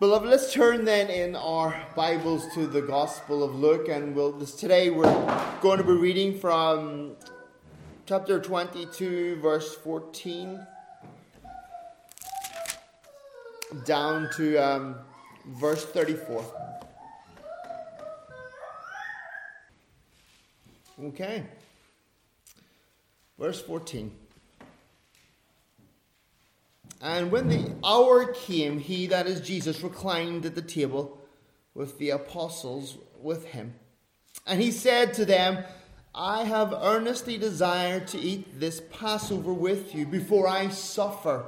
[0.00, 4.54] Beloved, let's turn then in our Bibles to the Gospel of Luke, and we'll, this,
[4.54, 5.12] today we're
[5.60, 7.16] going to be reading from
[8.06, 10.64] chapter 22, verse 14,
[13.84, 14.94] down to um,
[15.44, 16.44] verse 34.
[21.06, 21.42] Okay.
[23.36, 24.12] Verse 14.
[27.00, 31.18] And when the hour came, he, that is Jesus, reclined at the table
[31.74, 33.74] with the apostles with him.
[34.46, 35.64] And he said to them,
[36.14, 41.44] I have earnestly desired to eat this Passover with you before I suffer.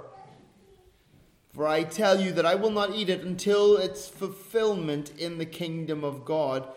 [1.52, 5.46] For I tell you that I will not eat it until its fulfillment in the
[5.46, 6.69] kingdom of God.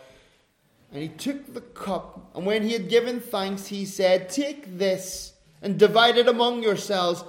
[0.91, 5.33] And he took the cup, and when he had given thanks, he said, Take this
[5.61, 7.23] and divide it among yourselves.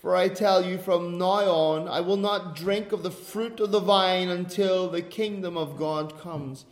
[0.00, 3.70] For I tell you, from now on, I will not drink of the fruit of
[3.70, 6.64] the vine until the kingdom of God comes.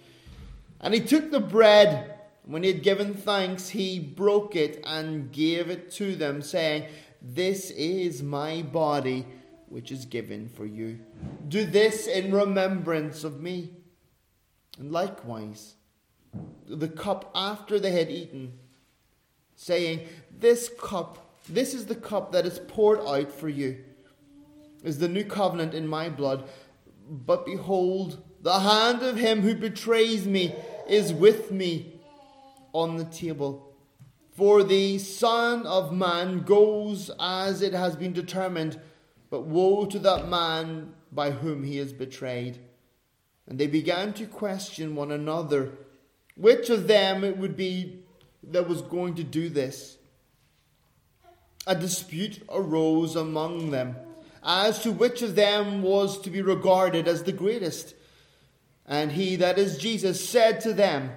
[0.80, 2.14] And he took the bread.
[2.46, 6.86] When he had given thanks, he broke it and gave it to them, saying,
[7.20, 9.26] This is my body,
[9.68, 10.98] which is given for you.
[11.48, 13.72] Do this in remembrance of me.
[14.78, 15.74] And likewise,
[16.66, 18.54] the cup after they had eaten,
[19.54, 23.78] saying, This cup this is the cup that is poured out for you,
[24.84, 26.48] is the new covenant in my blood.
[27.08, 30.54] But behold, the hand of him who betrays me
[30.88, 32.00] is with me
[32.72, 33.74] on the table.
[34.32, 38.80] For the Son of Man goes as it has been determined,
[39.30, 42.58] but woe to that man by whom he is betrayed.
[43.46, 45.72] And they began to question one another
[46.38, 47.98] which of them it would be
[48.44, 49.97] that was going to do this
[51.68, 53.94] a dispute arose among them
[54.42, 57.94] as to which of them was to be regarded as the greatest.
[58.86, 61.12] And he, that is Jesus, said to them,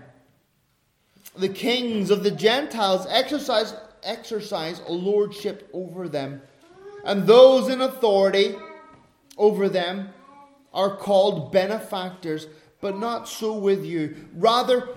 [1.37, 6.41] The kings of the Gentiles exercise, exercise a lordship over them,
[7.05, 8.55] and those in authority
[9.37, 10.09] over them
[10.73, 12.47] are called benefactors,
[12.81, 14.15] but not so with you.
[14.35, 14.89] Rather,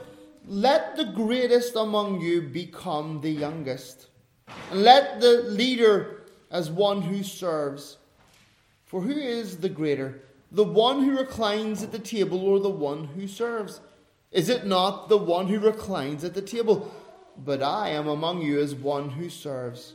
[0.47, 4.09] let the greatest among you become the youngest
[4.71, 7.99] and let the leader as one who serves.
[8.85, 10.21] For who is the greater,
[10.53, 13.81] the one who reclines at the table or the one who serves?
[14.31, 16.93] Is it not the one who reclines at the table?
[17.37, 19.95] But I am among you as one who serves.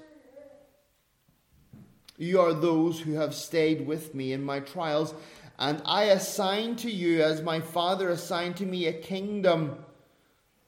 [2.18, 5.14] You are those who have stayed with me in my trials,
[5.58, 9.78] and I assign to you, as my Father assigned to me, a kingdom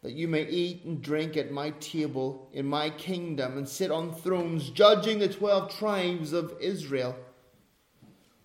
[0.01, 4.13] that you may eat and drink at my table in my kingdom and sit on
[4.13, 7.16] thrones, judging the twelve tribes of Israel.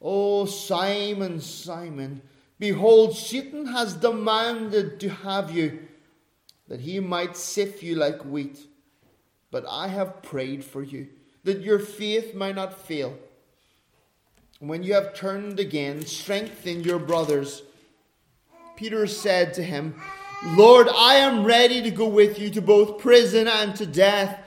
[0.03, 2.21] O Simon, Simon,
[2.59, 5.79] behold, Satan has demanded to have you,
[6.69, 8.67] that he might sift you like wheat.
[9.51, 11.09] But I have prayed for you,
[11.45, 13.17] that your faith might not fail.
[14.59, 17.63] When you have turned again, strengthen your brothers.
[18.77, 19.95] Peter said to him,
[20.55, 24.39] Lord, I am ready to go with you to both prison and to death.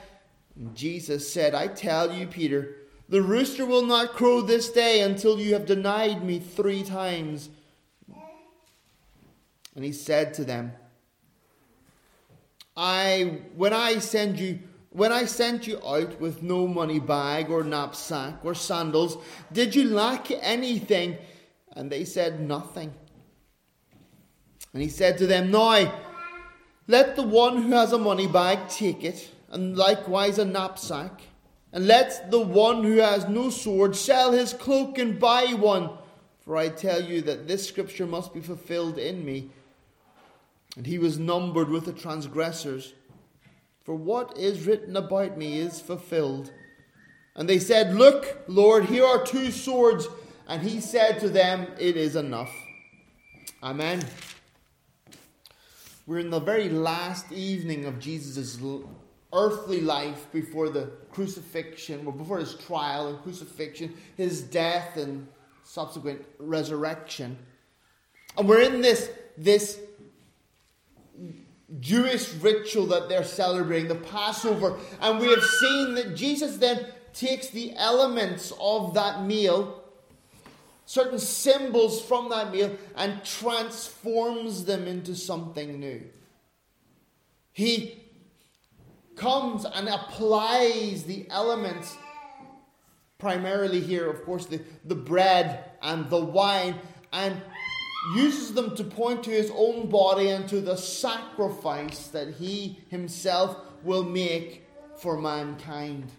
[0.56, 2.76] And Jesus said, I tell you, Peter,
[3.10, 7.50] the rooster will not crow this day until you have denied me three times.
[9.76, 10.74] And he said to them,
[12.76, 14.60] I when I send you
[14.92, 19.18] when I sent you out with no money bag or knapsack or sandals,
[19.52, 21.18] did you lack anything?
[21.74, 22.94] And they said nothing.
[24.74, 25.94] And he said to them, Now,
[26.88, 31.22] let the one who has a money bag take it, and likewise a knapsack.
[31.72, 35.92] And let the one who has no sword sell his cloak and buy one.
[36.40, 39.52] For I tell you that this scripture must be fulfilled in me.
[40.76, 42.94] And he was numbered with the transgressors.
[43.84, 46.52] For what is written about me is fulfilled.
[47.36, 50.08] And they said, Look, Lord, here are two swords.
[50.48, 52.52] And he said to them, It is enough.
[53.62, 54.04] Amen.
[56.10, 58.58] We're in the very last evening of Jesus'
[59.32, 65.28] earthly life before the crucifixion, or before his trial and crucifixion, his death and
[65.64, 67.38] subsequent resurrection.
[68.36, 69.80] And we're in this, this
[71.80, 74.80] Jewish ritual that they're celebrating, the Passover.
[75.02, 79.79] And we have seen that Jesus then takes the elements of that meal
[80.90, 86.02] certain symbols from that meal and transforms them into something new.
[87.52, 88.02] He
[89.16, 91.96] comes and applies the elements,
[93.20, 96.74] primarily here, of course, the, the bread and the wine,
[97.14, 97.40] and
[98.16, 103.58] uses them to point to his own body and to the sacrifice that he himself
[103.84, 106.12] will make for mankind.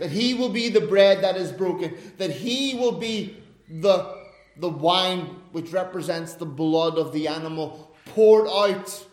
[0.00, 3.36] That he will be the bread that is broken, that he will be
[3.70, 4.14] the,
[4.56, 9.06] the wine which represents the blood of the animal poured out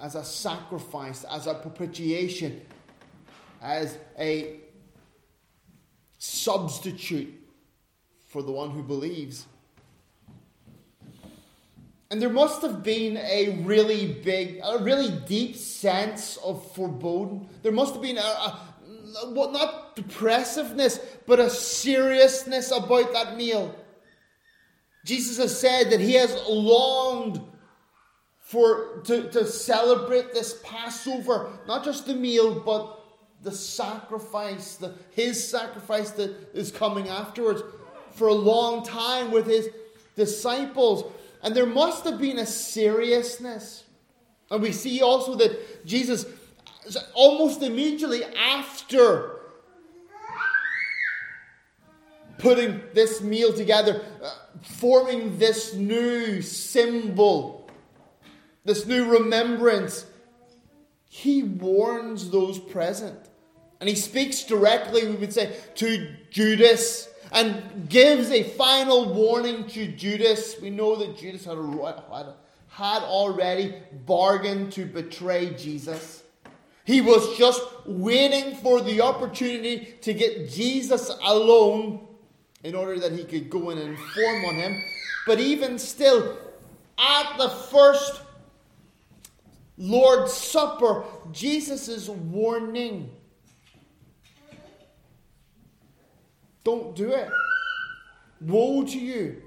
[0.00, 2.60] as a sacrifice, as a propitiation,
[3.62, 4.60] as a
[6.18, 7.32] substitute
[8.28, 9.46] for the one who believes.
[12.10, 17.48] And there must have been a really big, a really deep sense of foreboding.
[17.62, 18.60] There must have been a, a
[19.32, 23.74] well, not depressiveness, but a seriousness about that meal.
[25.04, 27.40] Jesus has said that he has longed
[28.40, 33.00] for to, to celebrate this Passover, not just the meal, but
[33.42, 37.62] the sacrifice, the, his sacrifice that is coming afterwards,
[38.12, 39.68] for a long time with his
[40.14, 41.12] disciples.
[41.42, 43.84] And there must have been a seriousness.
[44.50, 46.26] And we see also that Jesus,
[47.14, 49.35] almost immediately after
[52.38, 57.70] putting this meal together, uh, forming this new symbol,
[58.64, 60.06] this new remembrance,
[61.08, 63.18] he warns those present.
[63.80, 69.86] And he speaks directly, we would say, to Judas and gives a final warning to
[69.88, 70.56] Judas.
[70.60, 71.56] We know that Judas had,
[72.68, 73.74] had already
[74.06, 76.22] bargained to betray Jesus.
[76.84, 82.05] He was just waiting for the opportunity to get Jesus alone
[82.64, 84.82] in order that he could go and inform on him.
[85.26, 86.36] But even still,
[86.98, 88.22] at the first
[89.78, 93.10] Lord's Supper, Jesus warning
[96.66, 97.30] Don't do it.
[98.40, 99.40] Woe to you.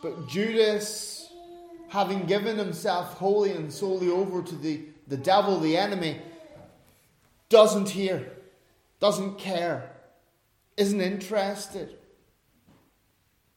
[0.00, 1.28] But Judas,
[1.88, 6.20] having given himself wholly and solely over to the, the devil, the enemy,
[7.48, 8.30] doesn't hear,
[9.00, 9.90] doesn't care,
[10.76, 11.96] isn't interested.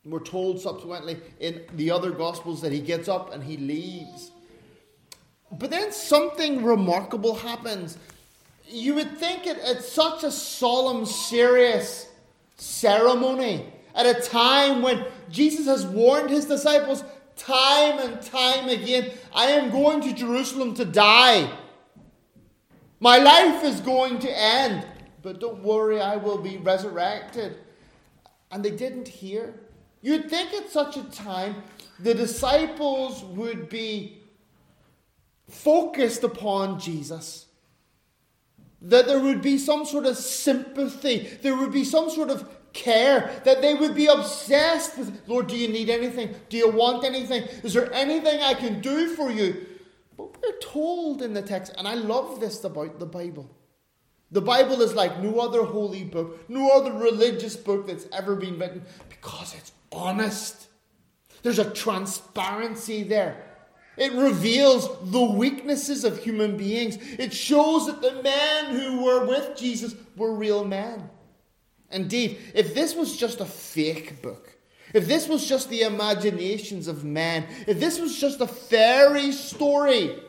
[0.05, 4.31] We're told subsequently in the other Gospels that he gets up and he leaves.
[5.51, 7.97] But then something remarkable happens.
[8.67, 12.07] You would think it, it's such a solemn, serious
[12.55, 17.03] ceremony at a time when Jesus has warned his disciples
[17.35, 21.51] time and time again I am going to Jerusalem to die.
[22.99, 24.85] My life is going to end.
[25.21, 27.57] But don't worry, I will be resurrected.
[28.51, 29.55] And they didn't hear.
[30.05, 31.63] You'd think at such a time
[31.99, 34.19] the disciples would be
[35.49, 37.47] focused upon Jesus
[38.83, 43.31] that there would be some sort of sympathy, there would be some sort of care,
[43.45, 46.35] that they would be obsessed with, Lord, do you need anything?
[46.49, 47.41] Do you want anything?
[47.63, 49.65] Is there anything I can do for you?
[50.17, 53.49] But we're told in the text, and I love this about the Bible.
[54.29, 58.59] The Bible is like no other holy book, no other religious book that's ever been
[58.59, 60.67] written because it's honest.
[61.43, 63.43] There's a transparency there.
[63.97, 66.97] It reveals the weaknesses of human beings.
[67.17, 71.09] It shows that the men who were with Jesus were real men.
[71.91, 74.57] Indeed, if this was just a fake book,
[74.93, 80.19] if this was just the imaginations of men, if this was just a fairy story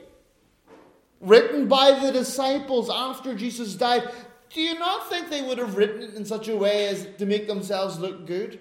[1.20, 4.08] written by the disciples after Jesus died,
[4.50, 7.26] do you not think they would have written it in such a way as to
[7.26, 8.60] make themselves look good?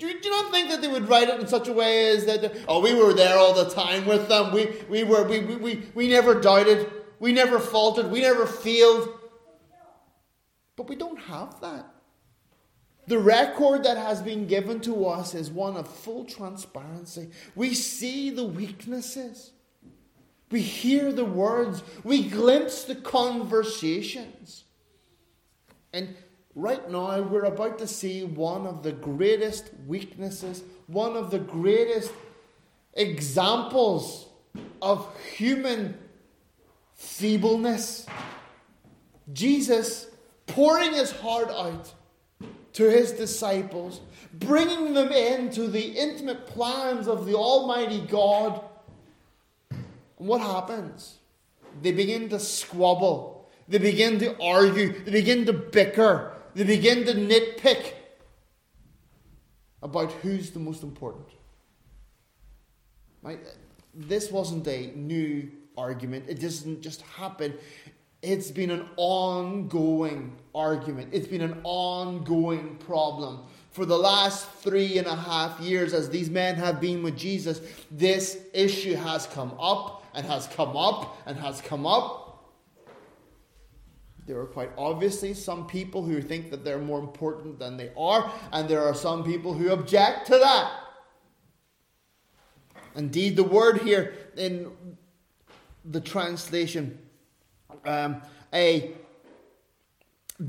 [0.00, 2.08] Do you, do you, not think that they would write it in such a way
[2.08, 4.50] as that, oh, we were there all the time with them.
[4.50, 6.90] We, we, were, we, we, we, we never doubted.
[7.18, 8.10] We never faltered.
[8.10, 9.10] We never failed.
[10.74, 11.84] But we don't have that.
[13.08, 17.28] The record that has been given to us is one of full transparency.
[17.54, 19.50] We see the weaknesses.
[20.50, 21.82] We hear the words.
[22.04, 24.64] We glimpse the conversations.
[25.92, 26.16] And
[26.54, 32.12] Right now, we're about to see one of the greatest weaknesses, one of the greatest
[32.94, 34.26] examples
[34.82, 35.96] of human
[36.94, 38.06] feebleness.
[39.32, 40.08] Jesus
[40.48, 41.94] pouring his heart out
[42.72, 44.00] to his disciples,
[44.32, 48.60] bringing them into the intimate plans of the Almighty God.
[49.70, 51.18] And what happens?
[51.80, 57.12] They begin to squabble, they begin to argue, they begin to bicker, they begin to
[57.14, 57.92] nitpick
[59.82, 61.26] about who's the most important.
[63.22, 63.40] Right?
[63.94, 66.26] This wasn't a new argument.
[66.28, 67.54] It doesn't just happen.
[68.22, 71.08] It's been an ongoing argument.
[71.12, 76.28] It's been an ongoing problem For the last three and a half years, as these
[76.28, 81.38] men have been with Jesus, this issue has come up and has come up and
[81.38, 82.29] has come up.
[84.30, 88.32] There are quite obviously some people who think that they're more important than they are,
[88.52, 90.72] and there are some people who object to that.
[92.94, 94.70] Indeed, the word here in
[95.84, 96.96] the translation,
[97.84, 98.22] um,
[98.54, 98.92] a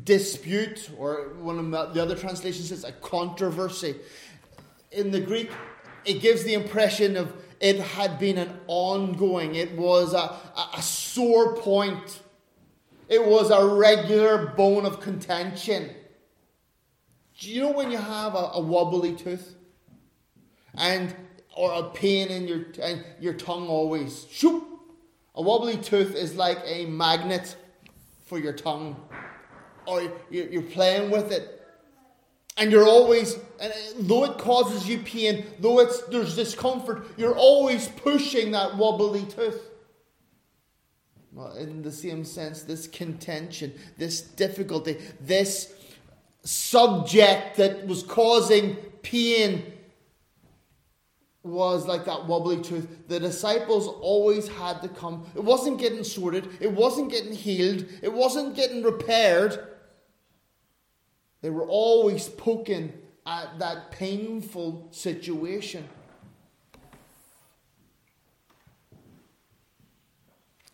[0.04, 3.96] dispute, or one of the other translations says a controversy.
[4.92, 5.50] In the Greek,
[6.06, 10.36] it gives the impression of it had been an ongoing, it was a,
[10.76, 12.21] a sore point,
[13.12, 15.90] it was a regular bone of contention.
[17.38, 19.56] Do you know when you have a, a wobbly tooth?
[20.76, 21.14] And
[21.54, 22.68] or a pain in your
[23.20, 24.66] your tongue always shoop.
[25.36, 27.58] A wobbly tooth is like a magnet
[28.26, 28.96] for your tongue
[29.86, 31.58] or you're playing with it.
[32.56, 37.88] And you're always, and though it causes you pain, though it's, there's discomfort, you're always
[37.88, 39.71] pushing that wobbly tooth.
[41.34, 45.74] Well, in the same sense, this contention, this difficulty, this
[46.44, 49.64] subject that was causing pain
[51.44, 53.08] was like that wobbly tooth.
[53.08, 55.26] The disciples always had to come.
[55.34, 59.68] It wasn't getting sorted, it wasn't getting healed, it wasn't getting repaired.
[61.42, 62.94] They were always poking
[63.26, 65.88] at that painful situation.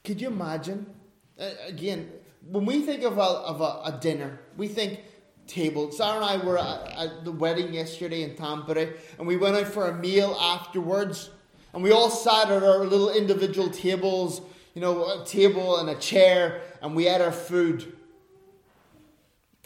[0.08, 0.86] Could you imagine?
[1.38, 2.10] Uh, again,
[2.50, 5.02] when we think of a, of a, a, dinner, we think
[5.48, 5.92] table.
[5.92, 9.68] Sarah and I were at, at the wedding yesterday in Tampere, and we went out
[9.68, 11.30] for a meal afterwards.
[11.74, 14.40] And we all sat at our little individual tables,
[14.74, 17.94] you know, a table and a chair, and we ate our food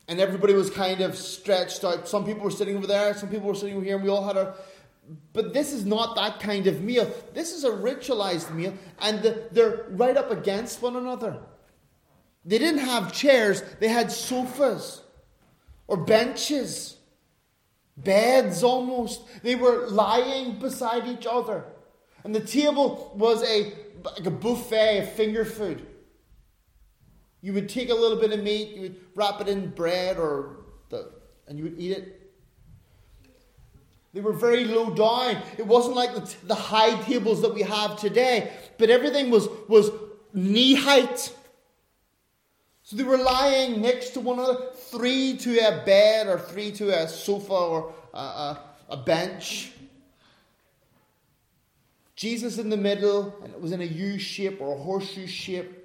[0.07, 2.05] and everybody was kind of stretched out.
[2.05, 4.25] Some people were sitting over there, some people were sitting over here, and we all
[4.25, 4.55] had our.
[5.33, 7.11] But this is not that kind of meal.
[7.33, 11.39] This is a ritualized meal, and the, they're right up against one another.
[12.45, 15.01] They didn't have chairs, they had sofas
[15.87, 16.97] or benches,
[17.97, 19.21] beds almost.
[19.43, 21.65] They were lying beside each other.
[22.23, 25.85] And the table was a, like a buffet of finger food.
[27.41, 30.57] You would take a little bit of meat, you would wrap it in bread or
[30.89, 31.11] the,
[31.47, 32.20] and you would eat it.
[34.13, 35.41] They were very low down.
[35.57, 39.89] It wasn't like the, the high tables that we have today, but everything was, was
[40.33, 41.33] knee height.
[42.83, 46.89] So they were lying next to one another, three to a bed or three to
[46.89, 49.71] a sofa or a, a, a bench.
[52.15, 55.81] Jesus in the middle, and it was in a U shape or a horseshoe shape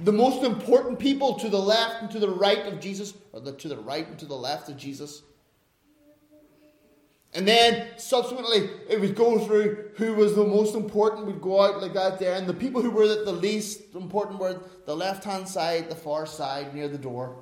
[0.00, 3.52] the most important people to the left and to the right of Jesus, or the,
[3.52, 5.22] to the right and to the left of Jesus.
[7.36, 11.82] And then subsequently, it would go through who was the most important, would go out
[11.82, 12.34] like that there.
[12.34, 16.24] And the people who were the least important were the left hand side, the far
[16.24, 17.36] side, near the door.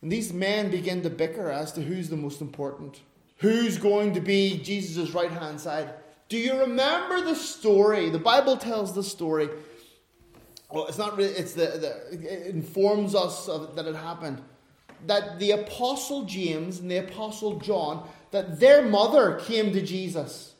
[0.00, 3.00] And these men begin to bicker as to who's the most important.
[3.38, 5.90] Who's going to be Jesus' right hand side?
[6.30, 8.08] Do you remember the story?
[8.08, 9.50] The Bible tells the story.
[10.70, 11.66] Well, it's not really, it's the,
[12.10, 14.40] the it informs us of, that it happened.
[15.06, 20.54] That the Apostle James and the Apostle John, that their mother came to Jesus.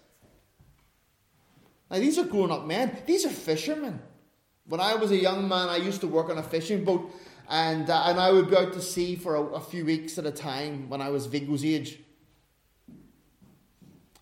[1.91, 4.01] Now, these are grown up men, these are fishermen.
[4.67, 7.13] When I was a young man, I used to work on a fishing boat,
[7.49, 10.25] and, uh, and I would be out to sea for a, a few weeks at
[10.25, 11.99] a time when I was Viggo's age.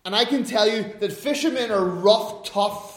[0.05, 2.92] And I can tell you that fishermen are rough, tough,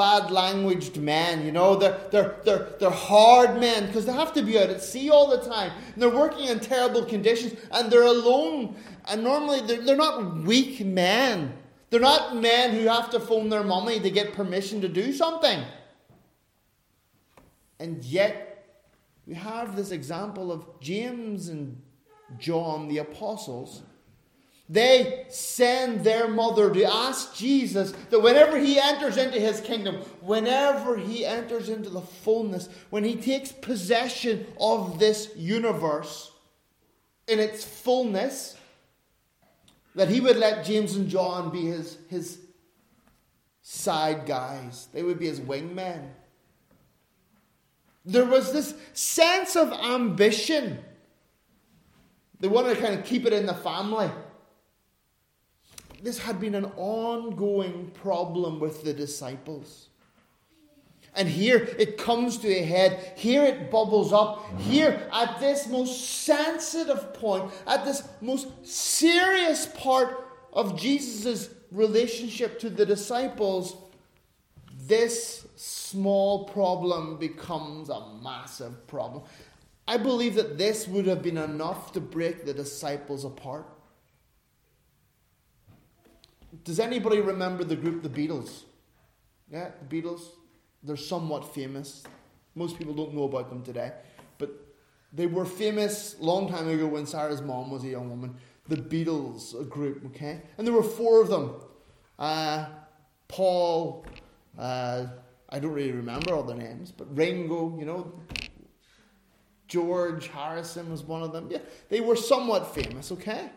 [0.00, 1.44] bad languaged men.
[1.44, 4.82] You know, they're, they're, they're, they're hard men because they have to be out at
[4.82, 5.72] sea all the time.
[5.92, 8.76] And they're working in terrible conditions and they're alone.
[9.08, 11.52] And normally they're, they're not weak men.
[11.90, 15.62] They're not men who have to phone their mummy to get permission to do something.
[17.78, 18.64] And yet,
[19.26, 21.78] we have this example of James and
[22.38, 23.82] John, the apostles,
[24.70, 30.96] they send their mother to ask Jesus that whenever he enters into his kingdom, whenever
[30.96, 36.30] he enters into the fullness, when he takes possession of this universe
[37.26, 38.56] in its fullness,
[39.96, 42.38] that he would let James and John be his, his
[43.62, 44.86] side guys.
[44.92, 46.10] They would be his wingmen.
[48.04, 50.78] There was this sense of ambition.
[52.38, 54.08] They wanted to kind of keep it in the family
[56.02, 59.88] this had been an ongoing problem with the disciples.
[61.14, 63.14] And here it comes to a head.
[63.16, 64.60] Here it bubbles up.
[64.60, 72.70] Here, at this most sensitive point, at this most serious part of Jesus' relationship to
[72.70, 73.76] the disciples,
[74.86, 79.24] this small problem becomes a massive problem.
[79.88, 83.66] I believe that this would have been enough to break the disciples apart.
[86.64, 88.64] Does anybody remember the group The Beatles?
[89.50, 90.22] Yeah, the Beatles.
[90.82, 92.04] They're somewhat famous.
[92.54, 93.92] Most people don't know about them today,
[94.38, 94.50] but
[95.12, 98.36] they were famous long time ago when Sarah's mom was a young woman.
[98.68, 101.54] The Beatles a group, okay, and there were four of them.
[102.18, 102.66] Uh,
[103.28, 104.04] Paul,
[104.58, 105.06] uh,
[105.48, 108.12] I don't really remember all the names, but Ringo, you know,
[109.68, 111.48] George Harrison was one of them.
[111.50, 113.50] Yeah, they were somewhat famous, okay?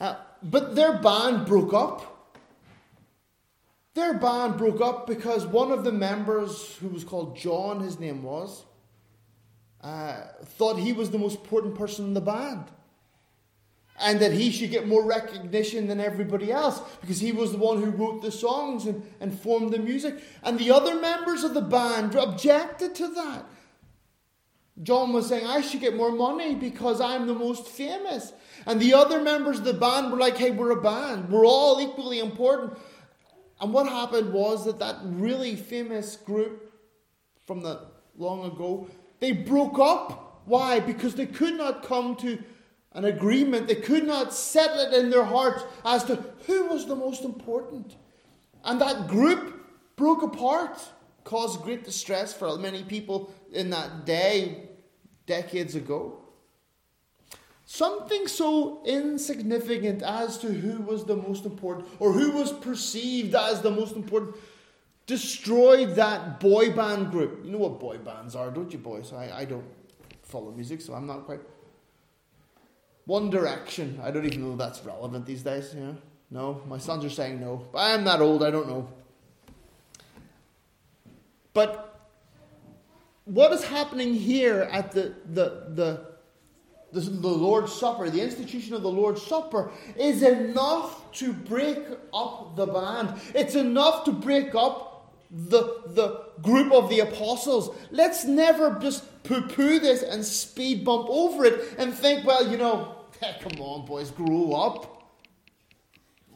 [0.00, 2.38] Uh, but their band broke up.
[3.94, 8.22] Their band broke up because one of the members, who was called John, his name
[8.22, 8.64] was,
[9.82, 12.64] uh, thought he was the most important person in the band.
[14.00, 17.82] And that he should get more recognition than everybody else because he was the one
[17.82, 20.22] who wrote the songs and, and formed the music.
[20.42, 23.44] And the other members of the band objected to that.
[24.82, 28.32] John was saying, I should get more money because I'm the most famous.
[28.66, 31.30] And the other members of the band were like, hey, we're a band.
[31.30, 32.78] We're all equally important.
[33.60, 36.72] And what happened was that that really famous group
[37.44, 38.88] from the long ago,
[39.20, 40.42] they broke up.
[40.44, 40.80] Why?
[40.80, 42.42] Because they could not come to
[42.92, 43.68] an agreement.
[43.68, 46.16] They could not settle it in their hearts as to
[46.46, 47.96] who was the most important.
[48.64, 49.64] And that group
[49.96, 50.78] broke apart,
[51.24, 54.68] caused great distress for many people in that day,
[55.26, 56.21] decades ago.
[57.72, 63.62] Something so insignificant as to who was the most important or who was perceived as
[63.62, 64.36] the most important
[65.06, 67.46] destroyed that boy band group.
[67.46, 69.14] You know what boy bands are, don't you, boys?
[69.14, 69.64] I, I don't
[70.22, 71.40] follow music, so I'm not quite.
[73.06, 73.98] One Direction.
[74.02, 75.74] I don't even know that's relevant these days.
[75.74, 75.92] Yeah?
[76.30, 77.66] No, my sons are saying no.
[77.72, 78.86] But I'm that old, I don't know.
[81.54, 82.06] But
[83.24, 86.11] what is happening here at the, the, the
[86.92, 91.78] the, Lord's Supper, the institution of the Lord's Supper, is enough to break
[92.12, 93.20] up the band.
[93.34, 97.74] It's enough to break up the, the group of the apostles.
[97.90, 102.58] Let's never just poo poo this and speed bump over it and think, well, you
[102.58, 102.96] know,
[103.40, 105.02] come on, boys, grow up.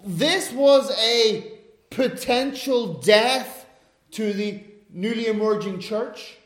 [0.04, 1.52] This was a
[1.90, 3.66] potential death
[4.12, 6.36] to the newly emerging church.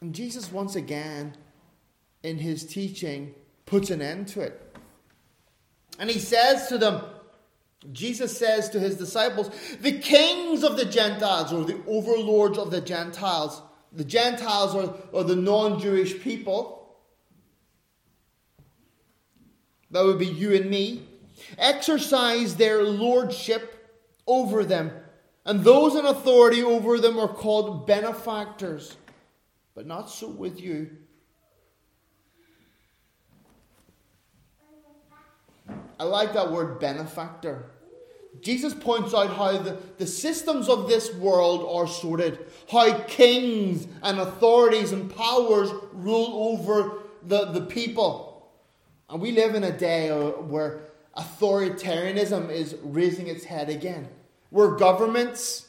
[0.00, 1.34] And Jesus, once again,
[2.26, 3.34] in his teaching
[3.66, 4.60] puts an end to it.
[5.98, 7.02] And he says to them,
[7.92, 9.48] Jesus says to his disciples,
[9.80, 13.62] the kings of the Gentiles, or the overlords of the Gentiles,
[13.92, 16.96] the Gentiles are, are the non Jewish people,
[19.92, 21.06] that would be you and me,
[21.58, 23.72] exercise their lordship
[24.26, 24.90] over them.
[25.44, 28.96] And those in authority over them are called benefactors.
[29.76, 30.90] But not so with you.
[35.98, 37.70] I like that word benefactor.
[38.40, 44.18] Jesus points out how the, the systems of this world are sorted, how kings and
[44.18, 48.50] authorities and powers rule over the, the people.
[49.08, 50.80] And we live in a day uh, where
[51.16, 54.08] authoritarianism is raising its head again,
[54.50, 55.68] where governments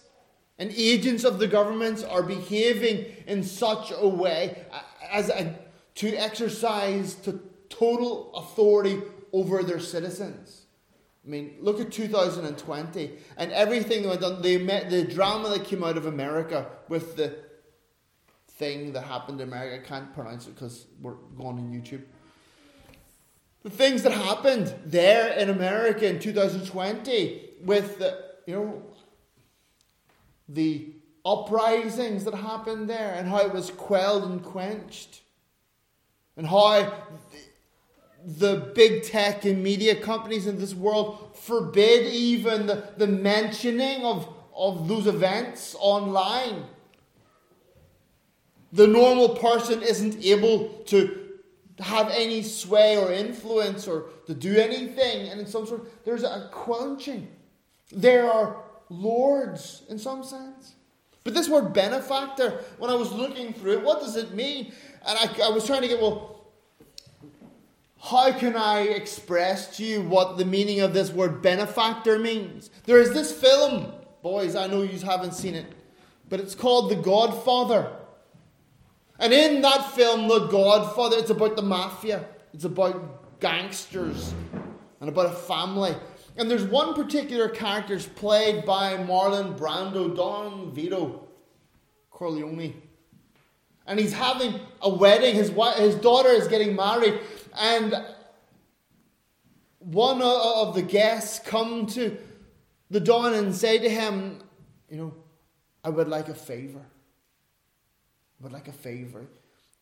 [0.60, 4.66] and agents of the governments are behaving in such a way
[5.10, 5.56] as a,
[5.96, 9.02] to exercise to total authority
[9.34, 10.66] over their citizens.
[11.26, 14.42] I mean, look at 2020 and everything that went on.
[14.42, 14.58] The,
[14.90, 17.36] the drama that came out of America with the
[18.58, 19.84] thing that happened in America.
[19.84, 22.04] I can't pronounce it because we're going on YouTube.
[23.63, 28.84] The things that happened there in America in 2020 with the, you know,
[30.48, 30.94] the
[31.26, 35.22] uprisings that happened there and how it was quelled and quenched.
[36.38, 36.94] And how
[38.26, 44.28] the big tech and media companies in this world forbid even the, the mentioning of,
[44.56, 46.66] of those events online.
[48.74, 51.28] The normal person isn't able to
[51.80, 56.50] have any sway or influence or to do anything, and in some sort, there's a
[56.52, 57.28] quenching.
[57.92, 58.58] There are
[58.90, 60.76] lords in some sense.
[61.24, 64.72] But this word benefactor, when I was looking through it, what does it mean?
[65.06, 66.37] And I, I was trying to get, well,
[68.00, 72.70] how can I express to you what the meaning of this word benefactor means?
[72.86, 75.66] There is this film boys, I know you haven't seen it,
[76.28, 77.92] but it's called The Godfather.
[79.20, 84.34] And in that film, The Godfather, it's about the mafia, it's about gangsters,
[85.00, 85.96] and about a family.
[86.36, 91.28] And there's one particular character played by Marlon Brando, Don Vito
[92.12, 92.82] Corleone.
[93.88, 95.34] And he's having a wedding.
[95.36, 97.22] His, wife, his daughter is getting married.
[97.60, 97.93] And
[99.80, 102.17] one of the guests come to
[102.89, 104.39] the Don and say to him,
[104.89, 105.13] You know,
[105.84, 106.80] I would like a favor.
[106.80, 109.26] I would like a favor.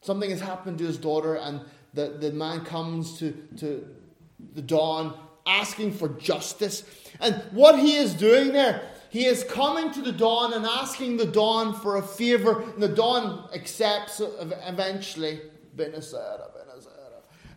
[0.01, 1.61] Something has happened to his daughter, and
[1.93, 3.88] the, the man comes to, to
[4.53, 6.83] the Don asking for justice.
[7.19, 11.25] And what he is doing there, he is coming to the Don and asking the
[11.25, 15.41] Don for a favor, and the Don accepts eventually,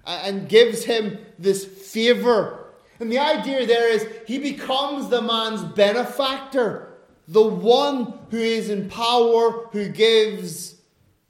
[0.08, 2.72] and gives him this favor.
[2.98, 6.94] And the idea there is he becomes the man's benefactor,
[7.28, 10.76] the one who is in power, who gives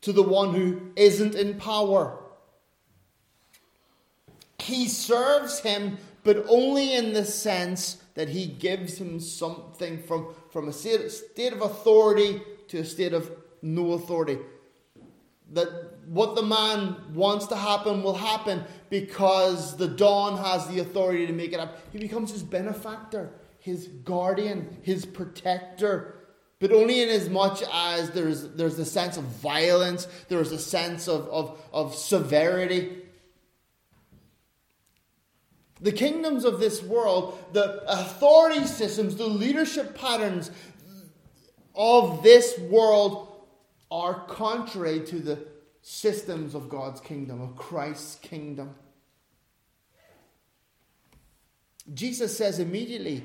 [0.03, 2.19] to the one who isn't in power.
[4.61, 10.69] He serves him but only in the sense that he gives him something from, from
[10.69, 13.31] a state, of authority to a state of
[13.63, 14.39] no authority.
[15.53, 21.27] That what the man wants to happen will happen because the Don has the authority
[21.27, 21.75] to make it happen.
[21.93, 26.15] He becomes his benefactor, his guardian, his protector.
[26.61, 31.09] But only in as much as there's, there's a sense of violence, there's a sense
[31.09, 32.99] of, of, of severity,
[35.81, 40.51] the kingdoms of this world, the authority systems, the leadership patterns
[41.75, 43.45] of this world
[43.91, 45.39] are contrary to the
[45.83, 48.75] systems of God's kingdom, of Christ's kingdom.
[51.95, 53.25] Jesus says immediately,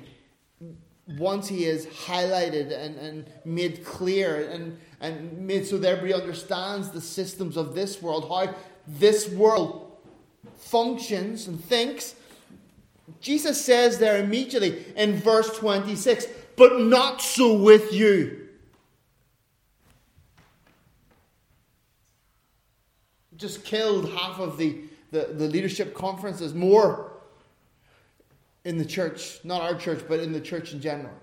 [1.18, 6.92] once he is highlighted and, and made clear and, and made so that everybody understands
[6.92, 8.56] the systems of this world, how
[8.88, 9.98] this world
[10.56, 12.16] functions and thinks,
[13.20, 18.43] Jesus says there immediately in verse 26, but not so with you.
[23.38, 27.14] Just killed half of the, the, the leadership conferences, more
[28.66, 31.14] in the church, not our church, but in the church in general.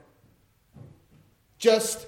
[1.58, 2.06] Just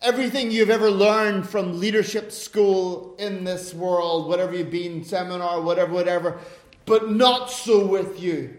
[0.00, 5.92] everything you've ever learned from leadership school in this world, whatever you've been, seminar, whatever,
[5.92, 6.38] whatever,
[6.86, 8.54] but not so with you.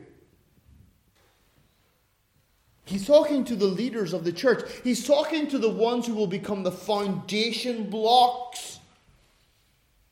[2.85, 4.67] He's talking to the leaders of the church.
[4.83, 8.78] He's talking to the ones who will become the foundation blocks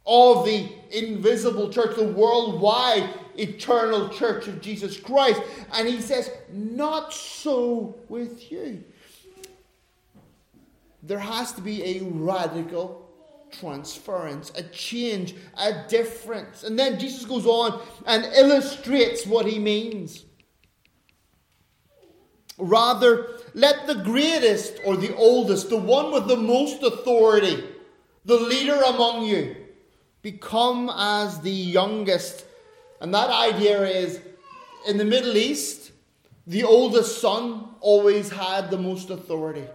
[0.08, 5.42] of the invisible church, the worldwide eternal church of Jesus Christ.
[5.74, 8.84] And he says, Not so with you.
[11.04, 13.10] There has to be a radical
[13.52, 16.64] transference, a change, a difference.
[16.64, 20.26] And then Jesus goes on and illustrates what he means.
[22.58, 27.64] Rather, let the greatest or the oldest, the one with the most authority,
[28.26, 29.56] the leader among you,
[30.22, 32.46] become as the youngest.
[33.02, 34.20] And that idea is
[34.88, 35.92] in the Middle East,
[36.46, 39.66] the oldest son always had the most authority.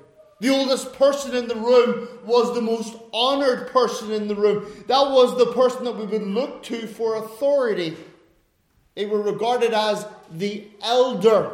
[0.40, 4.66] The oldest person in the room was the most honored person in the room.
[4.88, 7.96] That was the person that we would look to for authority.
[8.96, 11.52] They were regarded as the elder.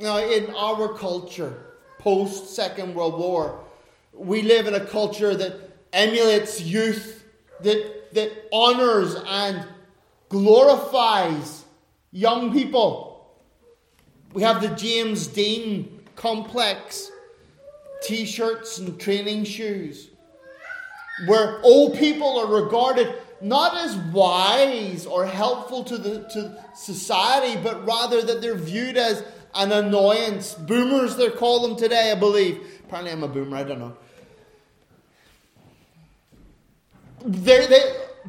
[0.00, 1.54] Now, in our culture,
[1.98, 3.60] post Second World War,
[4.12, 7.24] we live in a culture that emulates youth,
[7.60, 9.66] that, that honors and
[10.28, 11.64] glorifies
[12.12, 13.34] young people.
[14.32, 17.10] We have the James Dean complex,
[18.02, 20.08] t shirts and training shoes,
[21.26, 27.86] where old people are regarded not as wise or helpful to, the, to society, but
[27.86, 30.54] rather that they're viewed as an annoyance.
[30.54, 32.80] Boomers, they call them today, I believe.
[32.84, 33.96] Apparently, I'm a boomer, I don't know.
[37.26, 37.82] They're, they,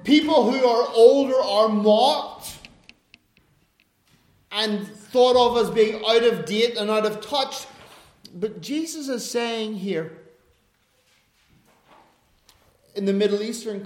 [0.03, 2.57] people who are older are mocked
[4.51, 7.67] and thought of as being out of date and out of touch.
[8.33, 10.17] But Jesus is saying here,
[12.95, 13.85] in the Middle Eastern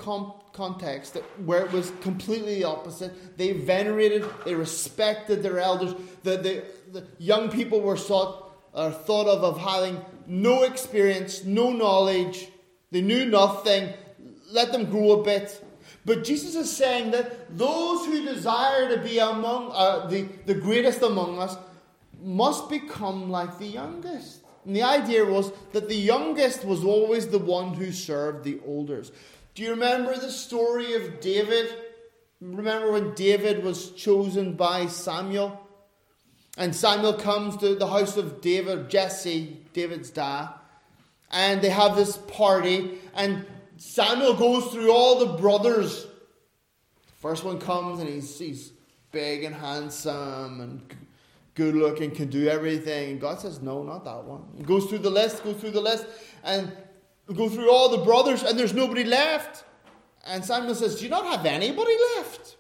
[0.54, 3.38] context that, where it was completely the opposite.
[3.38, 5.94] They venerated, they respected their elders.
[6.24, 11.72] The, the, the young people were sought, or thought of of having no experience, no
[11.72, 12.48] knowledge.
[12.92, 13.90] They knew nothing.
[14.52, 15.64] Let them grow a bit.
[16.06, 21.02] But Jesus is saying that those who desire to be among uh, the, the greatest
[21.02, 21.58] among us
[22.24, 24.42] must become like the youngest.
[24.66, 29.12] And the idea was that the youngest was always the one who served the elders.
[29.54, 31.74] Do you remember the story of David?
[32.40, 35.60] Remember when David was chosen by Samuel?
[36.58, 40.50] And Samuel comes to the house of David, Jesse, David's dad,
[41.32, 43.46] and they have this party, and
[43.84, 46.06] Samuel goes through all the brothers.
[47.16, 48.74] First one comes and he's, he's
[49.12, 50.96] big and handsome and
[51.56, 53.14] good looking, can do everything.
[53.14, 54.44] And God says, No, not that one.
[54.56, 56.06] He goes through the list, goes through the list,
[56.44, 56.72] and
[57.34, 59.64] go through all the brothers, and there's nobody left.
[60.28, 62.58] And Samuel says, Do you not have anybody left?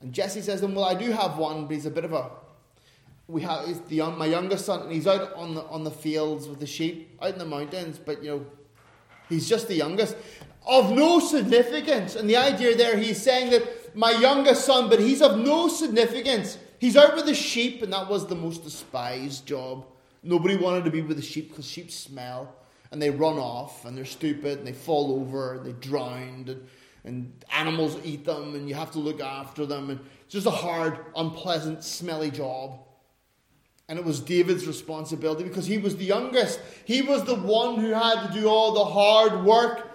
[0.00, 2.28] And Jesse says Well, I do have one, but he's a bit of a
[3.28, 6.48] we have he's the my youngest son, and he's out on the on the fields
[6.48, 8.00] with the sheep, out in the mountains.
[8.04, 8.46] But you know,
[9.32, 10.16] he's just the youngest,
[10.66, 12.14] of no significance.
[12.16, 16.58] And the idea there, he's saying that my youngest son, but he's of no significance.
[16.78, 19.86] He's out with the sheep, and that was the most despised job.
[20.22, 22.54] Nobody wanted to be with the sheep because sheep smell,
[22.90, 26.68] and they run off, and they're stupid, and they fall over, and they drown, and,
[27.04, 30.50] and animals eat them, and you have to look after them, and it's just a
[30.50, 32.80] hard, unpleasant, smelly job.
[33.88, 36.60] And it was David's responsibility because he was the youngest.
[36.84, 39.90] He was the one who had to do all the hard work.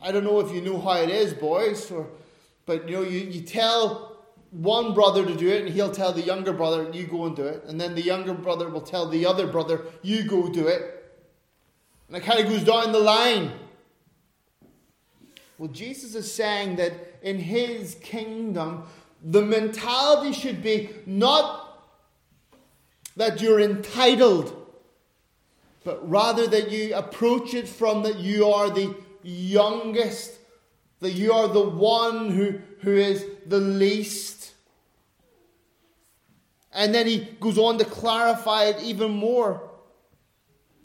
[0.00, 2.08] I don't know if you know how it is, boys, or,
[2.66, 4.12] but you know, you, you tell
[4.50, 7.44] one brother to do it, and he'll tell the younger brother, you go and do
[7.44, 7.64] it.
[7.66, 11.02] And then the younger brother will tell the other brother, you go do it.
[12.08, 13.52] And it kind of goes down the line.
[15.56, 18.82] Well, Jesus is saying that in his kingdom,
[19.24, 21.61] the mentality should be not
[23.16, 24.56] that you're entitled,
[25.84, 30.38] but rather that you approach it from that you are the youngest,
[31.00, 34.54] that you are the one who, who is the least.
[36.72, 39.68] And then he goes on to clarify it even more.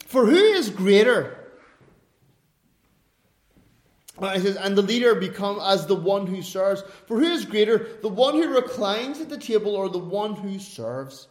[0.07, 1.33] For who is greater?
[4.19, 6.83] He says, and the leader become as the one who serves.
[7.05, 10.57] For who is greater, the one who reclines at the table or the one who
[10.57, 11.27] serves?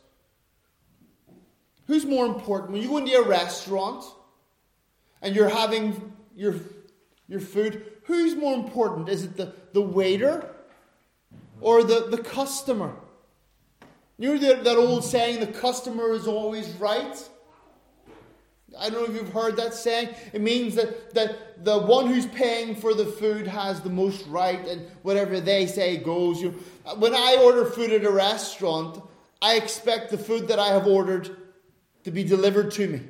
[1.87, 2.73] Who's more important?
[2.73, 4.05] When you go into a restaurant
[5.23, 6.57] and you're having your,
[7.29, 9.09] your food, who's more important?
[9.09, 10.49] Is it the, the waiter
[11.61, 12.95] or the, the customer?
[14.19, 17.29] You know that, old saying, the customer is always right?
[18.79, 20.15] I don't know if you've heard that saying.
[20.33, 24.67] It means that, that the one who's paying for the food has the most right,
[24.67, 26.43] and whatever they say goes.
[26.43, 26.51] You,
[26.99, 29.03] when I order food at a restaurant,
[29.41, 31.37] I expect the food that I have ordered
[32.07, 33.01] to be delivered to me.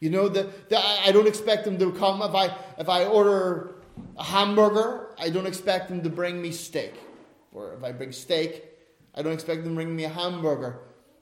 [0.00, 2.22] You know, that I don't expect them to come.
[2.22, 3.74] If I, if I order
[4.16, 6.94] a hamburger, I don't expect them to bring me steak.
[7.52, 8.64] Or if I bring steak,
[9.14, 10.80] I don't expect them to bring me a hamburger.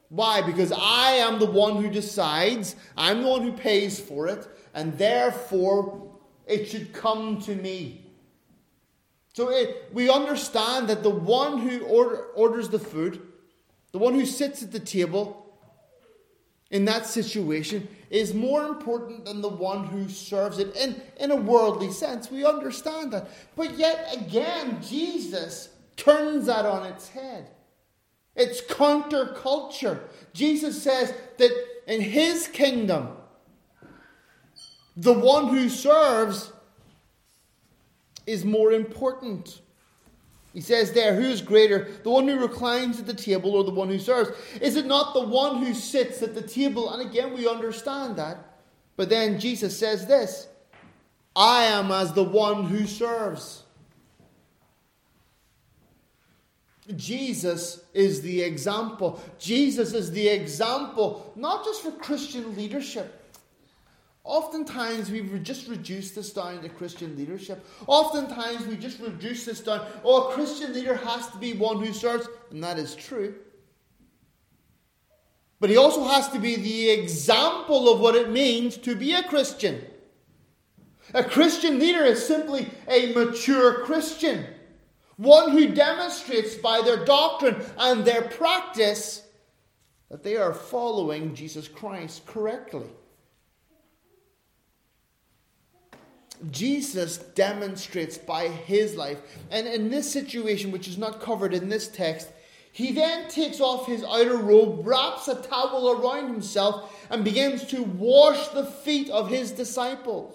[0.08, 0.40] Why?
[0.40, 4.96] Because I am the one who decides, I'm the one who pays for it, and
[4.96, 6.14] therefore
[6.46, 8.06] it should come to me.
[9.32, 13.20] So it, we understand that the one who order, orders the food,
[13.90, 15.45] the one who sits at the table,
[16.70, 21.36] in that situation is more important than the one who serves it in, in a
[21.36, 22.30] worldly sense.
[22.30, 23.28] We understand that.
[23.54, 27.50] But yet again, Jesus turns that on its head.
[28.34, 30.00] It's counterculture.
[30.32, 31.50] Jesus says that
[31.86, 33.16] in his kingdom,
[34.96, 36.52] the one who serves
[38.26, 39.60] is more important.
[40.56, 43.70] He says there, who is greater, the one who reclines at the table or the
[43.70, 44.30] one who serves?
[44.62, 46.88] Is it not the one who sits at the table?
[46.94, 48.38] And again, we understand that.
[48.96, 50.48] But then Jesus says this
[51.36, 53.64] I am as the one who serves.
[56.96, 59.22] Jesus is the example.
[59.38, 63.25] Jesus is the example, not just for Christian leadership,
[64.26, 67.64] Oftentimes, we just reduce this down to Christian leadership.
[67.86, 69.86] Oftentimes, we just reduce this down.
[70.02, 73.36] Oh, a Christian leader has to be one who serves, and that is true.
[75.60, 79.22] But he also has to be the example of what it means to be a
[79.22, 79.84] Christian.
[81.14, 84.44] A Christian leader is simply a mature Christian,
[85.18, 89.22] one who demonstrates by their doctrine and their practice
[90.10, 92.90] that they are following Jesus Christ correctly.
[96.50, 99.18] Jesus demonstrates by his life.
[99.50, 102.28] And in this situation, which is not covered in this text,
[102.72, 107.82] he then takes off his outer robe, wraps a towel around himself, and begins to
[107.82, 110.34] wash the feet of his disciples.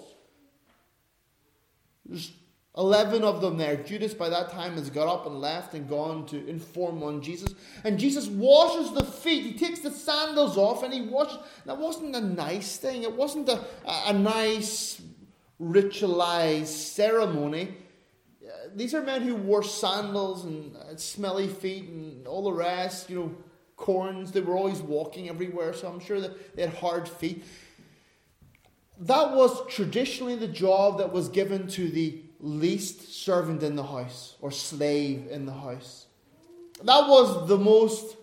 [2.06, 2.32] There's
[2.78, 3.76] Eleven of them there.
[3.76, 7.54] Judas by that time has got up and left and gone to inform on Jesus.
[7.84, 9.44] And Jesus washes the feet.
[9.44, 11.40] He takes the sandals off and he washes.
[11.66, 13.04] That wasn't a nice thing.
[13.04, 15.02] It wasn't a, a nice
[15.62, 17.76] ritualized ceremony.
[18.44, 23.10] Uh, these are men who wore sandals and uh, smelly feet and all the rest,
[23.10, 23.36] you know,
[23.78, 24.32] corns.
[24.32, 27.44] They were always walking everywhere, so I'm sure that they had hard feet.
[29.00, 34.36] That was traditionally the job that was given to the least servant in the house
[34.42, 36.08] or slave in the house.
[36.84, 38.18] That was the most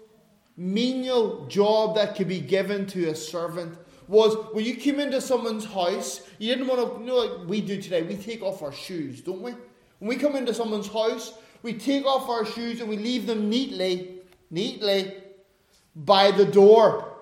[0.56, 5.64] menial job that could be given to a servant was when you came into someone's
[5.64, 8.72] house, you didn't want to, you know, like we do today, we take off our
[8.72, 9.52] shoes, don't we?
[9.98, 13.50] When we come into someone's house, we take off our shoes and we leave them
[13.50, 15.14] neatly, neatly
[15.94, 17.16] by the door.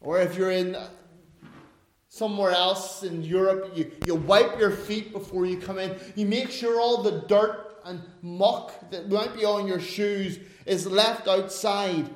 [0.00, 0.76] Or if you're in
[2.08, 5.98] somewhere else in Europe, you, you wipe your feet before you come in.
[6.14, 10.86] You make sure all the dirt and muck that might be on your shoes is
[10.86, 12.08] left outside.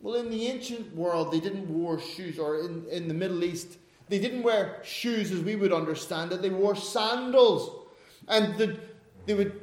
[0.00, 3.78] Well, in the ancient world, they didn't wear shoes, or in, in the Middle East,
[4.08, 6.40] they didn't wear shoes as we would understand it.
[6.40, 7.88] They wore sandals.
[8.28, 8.78] And the,
[9.26, 9.60] they would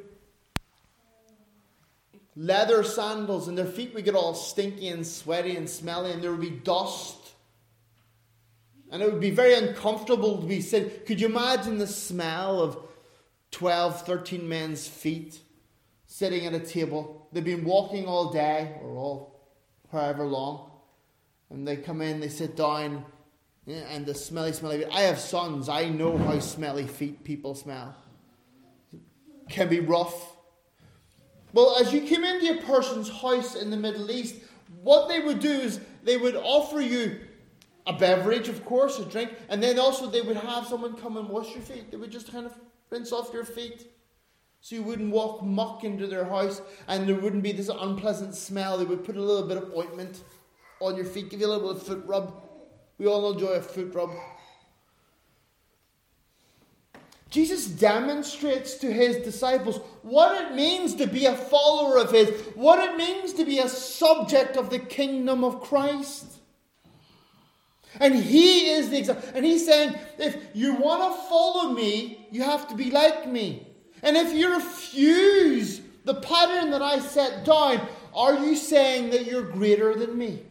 [2.36, 6.32] leather sandals, and their feet would get all stinky and sweaty and smelly, and there
[6.32, 7.26] would be dust
[8.92, 10.90] and it would be very uncomfortable to be sitting.
[11.06, 12.78] Could you imagine the smell of
[13.52, 15.40] 12, 13 men's feet
[16.06, 17.28] sitting at a table?
[17.32, 19.35] They've been walking all day or all
[19.92, 20.72] however long.
[21.50, 23.06] And they come in, they sit down,
[23.68, 24.86] and the smelly, smelly.
[24.86, 25.70] I have sons.
[25.70, 27.96] I know how smelly feet people smell.
[29.50, 30.34] can be rough.
[31.54, 34.36] Well, as you came into a person's house in the Middle East,
[34.82, 37.20] what they would do is they would offer you
[37.88, 41.30] a beverage, of course, a drink, and then also they would have someone come and
[41.30, 41.92] wash your feet.
[41.92, 42.54] They would just kind of
[42.90, 43.88] rinse off your feet.
[44.66, 48.80] So you wouldn't walk muck into their house and there wouldn't be this unpleasant smell.
[48.80, 50.24] They would put a little bit of ointment
[50.80, 52.34] on your feet, give you a little bit of foot rub.
[52.98, 54.10] We all enjoy a foot rub.
[57.30, 62.80] Jesus demonstrates to his disciples what it means to be a follower of his, what
[62.80, 66.26] it means to be a subject of the kingdom of Christ.
[68.00, 69.30] And he is the example.
[69.36, 73.68] And he's saying, if you want to follow me, you have to be like me.
[74.06, 79.44] And if you refuse the pattern that I set down, are you saying that you're
[79.44, 80.44] greater than me?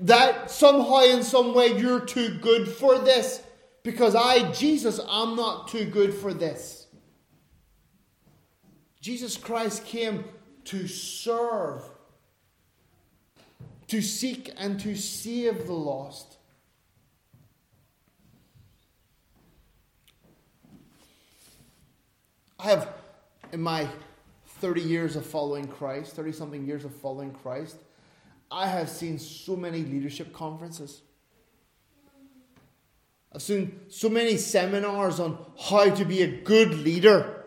[0.00, 3.42] That somehow, in some way, you're too good for this
[3.84, 6.86] because I, Jesus, I'm not too good for this.
[9.00, 10.24] Jesus Christ came
[10.64, 11.82] to serve
[13.92, 16.31] to seek and to save the lost.
[22.62, 22.88] I have,
[23.50, 23.88] in my
[24.60, 27.76] 30 years of following Christ, 30 something years of following Christ,
[28.50, 31.02] I have seen so many leadership conferences.
[33.32, 37.44] I've seen so many seminars on how to be a good leader.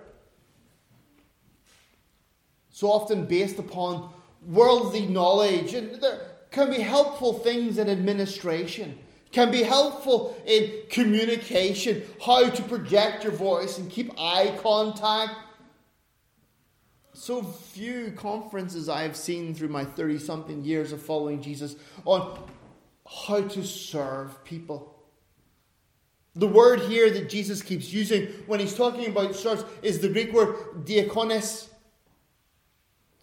[2.71, 4.11] So often based upon
[4.45, 5.73] worldly knowledge.
[5.75, 6.19] And there,
[6.55, 8.97] can be helpful things in administration,
[9.35, 15.33] can be helpful in communication, how to project your voice and keep eye contact.
[17.11, 22.39] So few conferences I have seen through my 30 something years of following Jesus on
[23.25, 25.03] how to serve people.
[26.35, 30.31] The word here that Jesus keeps using when he's talking about serve is the Greek
[30.31, 31.67] word diakonos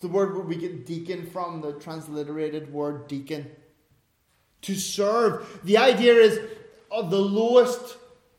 [0.03, 3.49] the word where we get deacon from, the transliterated word deacon.
[4.63, 5.61] To serve.
[5.65, 6.41] The idea is
[6.91, 7.97] of the lowest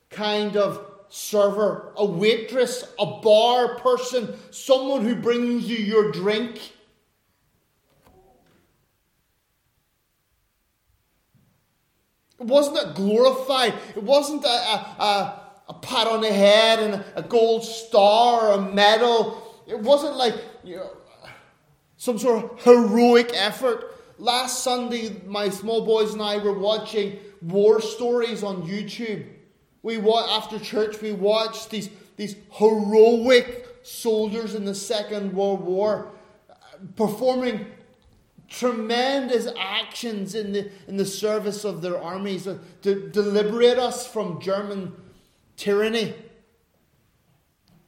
[0.09, 6.73] kind of server, a waitress, a bar person, someone who brings you your drink.
[12.39, 17.03] It wasn't a glorified, it wasn't a, a, a, a pat on the head and
[17.15, 19.63] a gold star or a medal.
[19.67, 20.89] It wasn't like, you know,
[21.97, 23.92] some sort of heroic effort.
[24.23, 29.25] Last Sunday, my small boys and I were watching war stories on YouTube.
[29.81, 36.07] We after church we watched these these heroic soldiers in the Second World War
[36.49, 36.53] uh,
[36.95, 37.65] performing
[38.47, 44.07] tremendous actions in the in the service of their armies uh, to, to liberate us
[44.07, 44.93] from German
[45.57, 46.13] tyranny.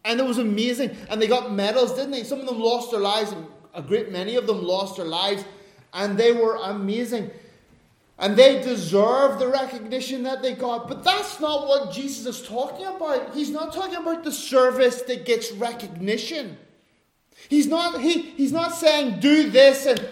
[0.04, 0.98] And it was amazing.
[1.10, 2.26] And they got medals, didn't they?
[2.26, 3.34] Some of them lost their lives
[3.76, 5.44] a great many of them lost their lives,
[5.96, 7.32] and they were amazing.
[8.20, 10.88] And they deserve the recognition that they got.
[10.88, 13.34] But that's not what Jesus is talking about.
[13.34, 16.58] He's not talking about the service that gets recognition.
[17.50, 20.08] He's not, he, he's not saying, do this and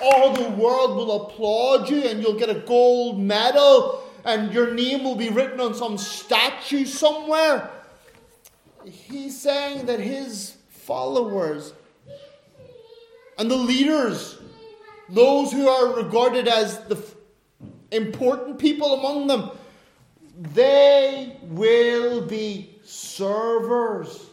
[0.00, 5.04] all the world will applaud you and you'll get a gold medal and your name
[5.04, 7.70] will be written on some statue somewhere.
[8.84, 11.72] He's saying that his followers
[13.38, 14.38] and the leaders,
[15.12, 17.02] those who are regarded as the
[17.90, 19.50] important people among them,
[20.54, 24.26] they will be servers.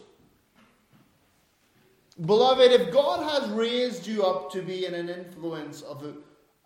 [2.24, 6.16] Beloved, if God has raised you up to be in an influence of,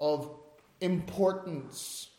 [0.01, 0.31] of
[0.81, 2.11] importance,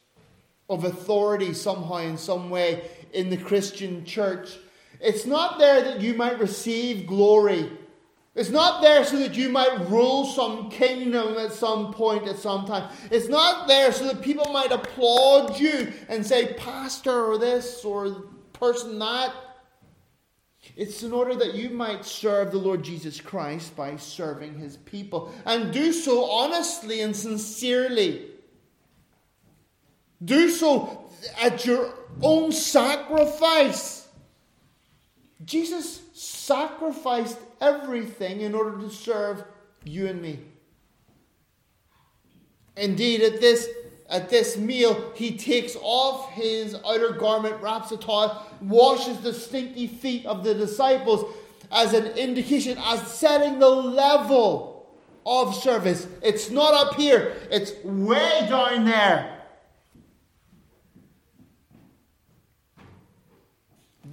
[0.70, 4.58] of authority somehow in some way in the Christian church,
[5.00, 7.70] it's not there that you might receive glory.
[8.36, 12.66] It's not there so that you might rule some kingdom at some point, at some
[12.66, 12.94] time.
[13.10, 18.26] It's not there so that people might applaud you and say, Pastor, or this, or
[18.52, 19.34] person that.
[20.76, 25.32] It's in order that you might serve the Lord Jesus Christ by serving his people
[25.46, 28.32] and do so honestly and sincerely.
[30.24, 31.10] Do so
[31.42, 34.08] at your own sacrifice.
[35.46, 39.44] Jesus sacrificed everything in order to serve
[39.84, 40.40] you and me.
[42.78, 43.68] Indeed, at this
[44.08, 49.88] at this meal, he takes off his outer garment, wraps a towel, washes the stinky
[49.88, 51.34] feet of the disciples
[51.72, 54.88] as an indication, as setting the level
[55.26, 56.08] of service.
[56.22, 59.35] It's not up here, it's way down there.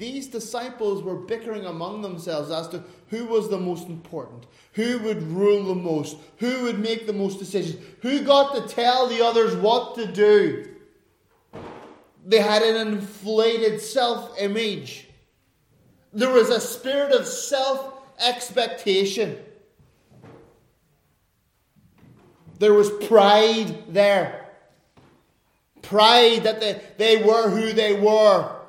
[0.02, 5.22] These disciples were bickering among themselves as to who was the most important, who would
[5.22, 9.54] rule the most, who would make the most decisions, who got to tell the others
[9.54, 10.74] what to do.
[12.26, 15.08] They had an inflated self image.
[16.12, 19.38] There was a spirit of self expectation.
[22.58, 24.48] There was pride there.
[25.80, 28.61] Pride that they, they were who they were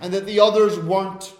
[0.00, 1.32] and that the others weren't.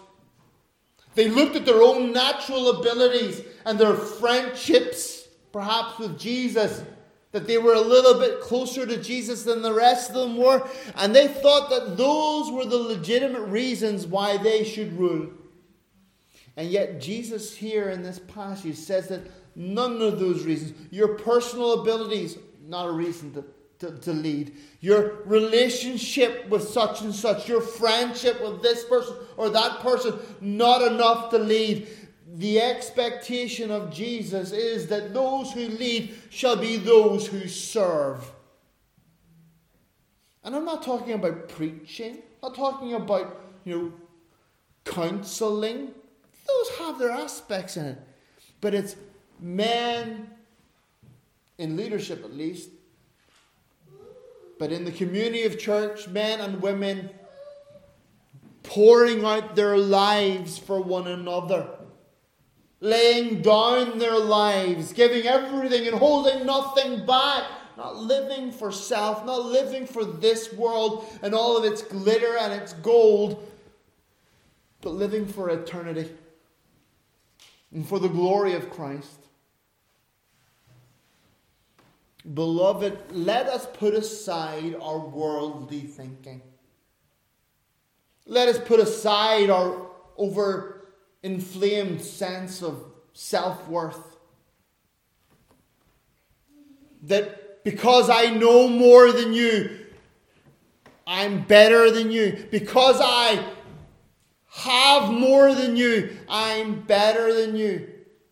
[1.15, 6.83] They looked at their own natural abilities and their friendships, perhaps with Jesus,
[7.31, 10.67] that they were a little bit closer to Jesus than the rest of them were,
[10.95, 15.29] and they thought that those were the legitimate reasons why they should rule.
[16.55, 19.21] And yet, Jesus here in this passage says that
[19.55, 22.37] none of those reasons, your personal abilities,
[22.67, 23.43] not a reason to
[23.83, 24.55] to, to lead.
[24.79, 30.81] Your relationship with such and such, your friendship with this person or that person, not
[30.81, 31.87] enough to lead.
[32.35, 38.25] The expectation of Jesus is that those who lead shall be those who serve.
[40.43, 43.93] And I'm not talking about preaching, I'm not talking about, you know,
[44.85, 45.91] counseling.
[46.47, 48.01] Those have their aspects in it.
[48.59, 48.95] But it's
[49.39, 50.29] men
[51.57, 52.69] in leadership at least
[54.59, 57.09] but in the community of church, men and women
[58.63, 61.69] pouring out their lives for one another,
[62.79, 67.43] laying down their lives, giving everything and holding nothing back,
[67.77, 72.53] not living for self, not living for this world and all of its glitter and
[72.53, 73.49] its gold,
[74.81, 76.09] but living for eternity
[77.73, 79.22] and for the glory of Christ.
[82.31, 86.41] Beloved, let us put aside our worldly thinking.
[88.25, 90.87] Let us put aside our over
[91.21, 94.17] inflamed sense of self worth.
[97.03, 99.79] That because I know more than you,
[101.05, 102.47] I'm better than you.
[102.49, 103.45] Because I
[104.47, 107.89] have more than you, I'm better than you.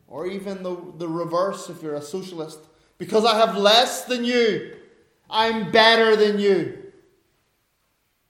[0.08, 2.60] Or even the, the reverse if you're a socialist
[3.02, 4.76] because I have less than you.
[5.28, 6.78] I'm better than you.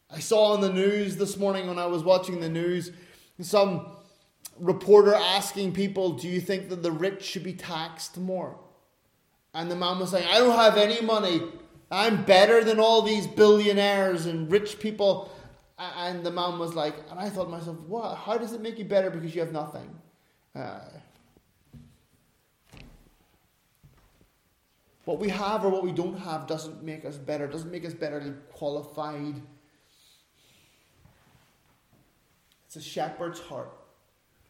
[0.09, 2.93] I saw on the news this morning when I was watching the news
[3.41, 3.86] some
[4.57, 8.57] reporter asking people, Do you think that the rich should be taxed more?
[9.53, 11.41] And the man was saying, I don't have any money.
[11.91, 15.34] I'm better than all these billionaires and rich people.
[15.78, 18.15] And the man was like, and I thought to myself, what?
[18.15, 19.89] How does it make you better because you have nothing?
[20.55, 20.80] Uh,
[25.06, 27.93] What we have or what we don't have doesn't make us better, doesn't make us
[27.93, 29.41] better qualified.
[32.68, 33.72] It's a shepherd's heart.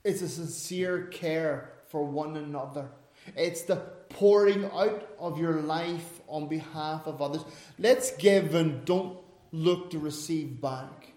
[0.04, 2.90] It's a sincere care for one another.
[3.36, 3.78] It's the
[4.10, 7.44] pouring out of your life on behalf of others.
[7.80, 9.18] Let's give and don't
[9.52, 11.14] look to receive back.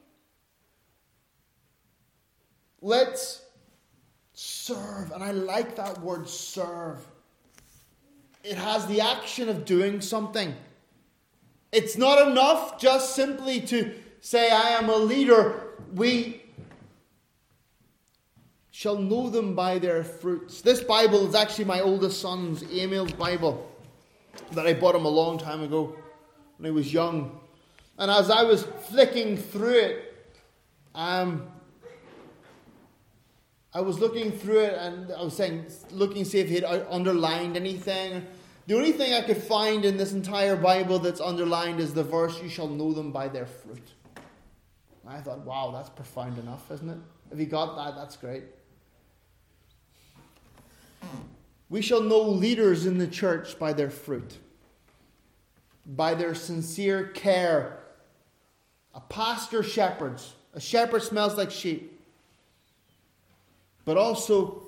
[2.80, 3.42] Let's
[4.34, 5.10] serve.
[5.12, 7.04] And I like that word serve.
[8.44, 10.54] It has the action of doing something.
[11.72, 15.72] It's not enough just simply to say, I am a leader.
[15.94, 16.42] We
[18.70, 20.60] shall know them by their fruits.
[20.60, 23.66] This Bible is actually my oldest son's, Emil's Bible,
[24.52, 25.96] that I bought him a long time ago
[26.58, 27.40] when he was young.
[27.98, 30.36] And as I was flicking through it,
[30.94, 31.46] um,
[33.76, 36.64] I was looking through it and I was saying, looking to see if he had
[36.64, 38.24] underlined anything.
[38.68, 42.40] The only thing I could find in this entire Bible that's underlined is the verse,
[42.40, 43.82] You shall know them by their fruit.
[45.04, 46.98] And I thought, wow, that's profound enough, isn't it?
[47.32, 48.44] If he got that, that's great.
[51.68, 54.38] We shall know leaders in the church by their fruit,
[55.84, 57.80] by their sincere care.
[58.94, 60.34] A pastor shepherds.
[60.54, 61.93] A shepherd smells like sheep
[63.84, 64.62] but also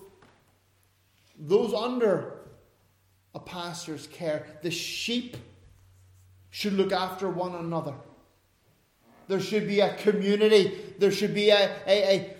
[1.38, 2.34] those under
[3.34, 4.46] a pastor's care.
[4.62, 5.36] The sheep
[6.50, 7.94] should look after one another.
[9.28, 10.94] There should be a community.
[10.98, 12.36] There should be a, a, a,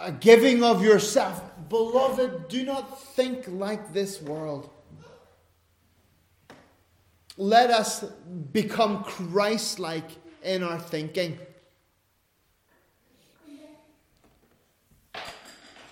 [0.00, 1.42] a giving of yourself.
[1.68, 4.70] Beloved, do not think like this world.
[7.36, 8.04] Let us
[8.52, 10.08] become Christ like
[10.42, 11.38] in our thinking.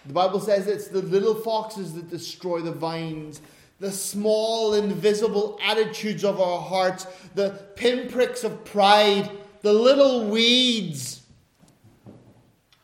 [0.06, 3.40] The Bible says it's the little foxes that destroy the vines,
[3.78, 9.30] the small, invisible attitudes of our hearts, the pinpricks of pride,
[9.60, 11.22] the little weeds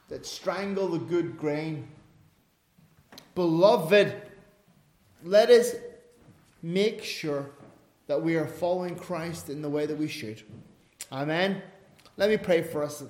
[0.08, 1.86] that strangle the good grain.
[3.34, 4.14] Beloved,
[5.24, 5.74] let us
[6.62, 7.50] make sure
[8.06, 10.42] that we are following Christ in the way that we should.
[11.12, 11.62] Amen.
[12.16, 13.04] Let me pray for us.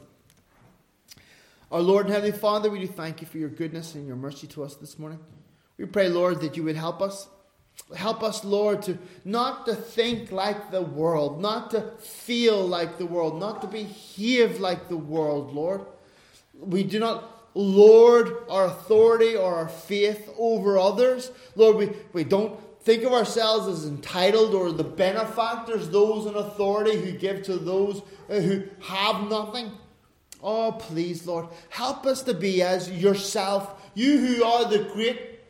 [1.71, 4.47] Our Lord and Heavenly Father, we do thank you for your goodness and your mercy
[4.49, 5.19] to us this morning.
[5.77, 7.29] We pray, Lord, that you would help us.
[7.95, 13.05] Help us, Lord, to not to think like the world, not to feel like the
[13.05, 15.83] world, not to behave like the world, Lord.
[16.59, 21.31] We do not lord our authority or our faith over others.
[21.55, 26.97] Lord, we, we don't think of ourselves as entitled or the benefactors, those in authority
[26.99, 29.71] who give to those who have nothing.
[30.43, 35.41] Oh, please, Lord, help us to be as yourself, you who are the great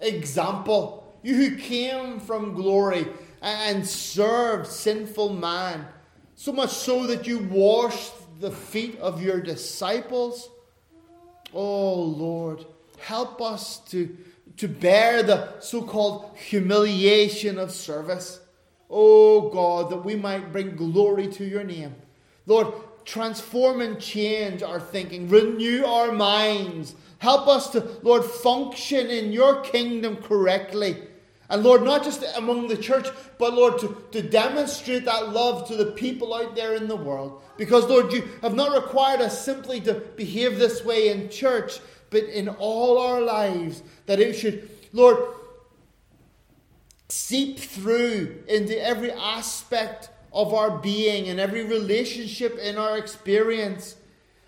[0.00, 3.06] example, you who came from glory
[3.40, 5.86] and served sinful man,
[6.34, 10.48] so much so that you washed the feet of your disciples.
[11.52, 12.64] Oh, Lord,
[12.98, 14.16] help us to,
[14.56, 18.40] to bear the so called humiliation of service.
[18.88, 21.94] Oh, God, that we might bring glory to your name.
[22.46, 22.72] Lord,
[23.04, 26.94] transform and change our thinking, renew our minds.
[27.18, 30.96] Help us to, Lord, function in your kingdom correctly.
[31.50, 35.76] And Lord, not just among the church, but Lord, to, to demonstrate that love to
[35.76, 37.42] the people out there in the world.
[37.56, 41.80] Because, Lord, you have not required us simply to behave this way in church,
[42.10, 45.34] but in all our lives, that it should, Lord,
[47.08, 53.96] seep through into every aspect of our being and every relationship in our experience,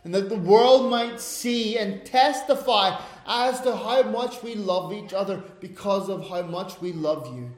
[0.05, 5.13] and that the world might see and testify as to how much we love each
[5.13, 7.51] other because of how much we love you.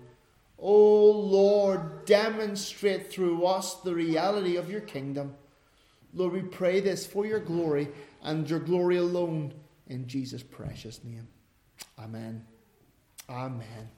[0.59, 5.35] Oh Lord, demonstrate through us the reality of your kingdom.
[6.15, 7.89] Lord, we pray this for your glory
[8.23, 9.53] and your glory alone
[9.89, 11.29] in Jesus' precious name.
[11.99, 12.45] Amen.
[13.29, 13.91] Amen.